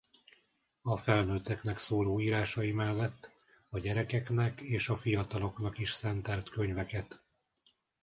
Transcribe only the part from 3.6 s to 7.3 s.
a gyerekeknek és a fiataloknak is szentelt könyveket.